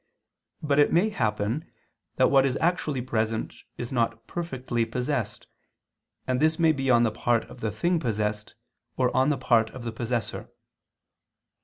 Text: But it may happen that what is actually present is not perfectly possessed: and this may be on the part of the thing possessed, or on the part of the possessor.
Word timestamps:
But 0.63 0.79
it 0.79 0.91
may 0.91 1.09
happen 1.09 1.71
that 2.15 2.31
what 2.31 2.43
is 2.43 2.57
actually 2.57 3.03
present 3.03 3.53
is 3.77 3.91
not 3.91 4.25
perfectly 4.25 4.83
possessed: 4.83 5.45
and 6.25 6.39
this 6.39 6.57
may 6.57 6.71
be 6.71 6.89
on 6.89 7.03
the 7.03 7.11
part 7.11 7.43
of 7.43 7.61
the 7.61 7.69
thing 7.69 7.99
possessed, 7.99 8.55
or 8.97 9.15
on 9.15 9.29
the 9.29 9.37
part 9.37 9.69
of 9.69 9.83
the 9.83 9.91
possessor. 9.91 10.49